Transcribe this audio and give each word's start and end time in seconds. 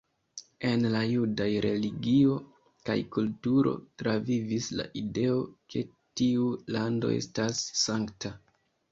En 0.67 0.85
la 0.93 0.99
judaj 1.07 1.45
religio 1.65 2.37
kaj 2.89 2.95
kulturo 3.15 3.73
travivis 4.01 4.69
la 4.79 4.85
ideo 5.01 5.35
ke 5.73 5.83
tiu 6.21 6.47
lando 6.77 7.13
estas 7.19 7.61
sankta. 7.83 8.33